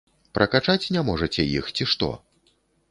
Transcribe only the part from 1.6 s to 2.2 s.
ці што?